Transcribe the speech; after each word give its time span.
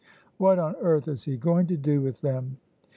"What 0.39 0.57
on 0.57 0.75
earth 0.81 1.07
is 1.07 1.25
he 1.25 1.37
going 1.37 1.67
to 1.67 1.77
do 1.77 2.01
with 2.01 2.21
them?" 2.21 2.57